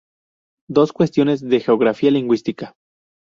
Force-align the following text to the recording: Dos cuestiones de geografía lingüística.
Dos 0.67 0.93
cuestiones 0.93 1.41
de 1.41 1.59
geografía 1.59 2.09
lingüística. 2.09 2.73